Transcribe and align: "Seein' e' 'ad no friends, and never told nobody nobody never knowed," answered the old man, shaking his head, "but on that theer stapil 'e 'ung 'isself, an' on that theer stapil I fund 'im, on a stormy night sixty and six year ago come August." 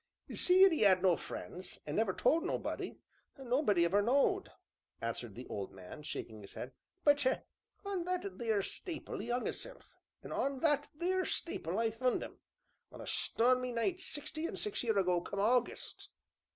"Seein' 0.33 0.73
e' 0.73 0.83
'ad 0.83 1.03
no 1.03 1.15
friends, 1.15 1.79
and 1.85 1.95
never 1.95 2.11
told 2.11 2.43
nobody 2.43 2.97
nobody 3.37 3.83
never 3.83 4.01
knowed," 4.01 4.49
answered 4.99 5.35
the 5.35 5.45
old 5.45 5.71
man, 5.71 6.01
shaking 6.01 6.41
his 6.41 6.55
head, 6.55 6.71
"but 7.03 7.23
on 7.85 8.03
that 8.05 8.23
theer 8.39 8.63
stapil 8.63 9.21
'e 9.21 9.29
'ung 9.31 9.45
'isself, 9.45 9.95
an' 10.23 10.31
on 10.31 10.59
that 10.61 10.87
theer 10.97 11.23
stapil 11.23 11.77
I 11.77 11.91
fund 11.91 12.23
'im, 12.23 12.39
on 12.91 12.99
a 12.99 13.05
stormy 13.05 13.71
night 13.71 13.99
sixty 13.99 14.47
and 14.47 14.57
six 14.57 14.81
year 14.81 14.97
ago 14.97 15.21
come 15.21 15.39
August." 15.39 16.09